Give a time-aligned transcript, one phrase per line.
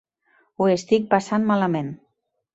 [0.61, 1.95] Ho estic passant malament.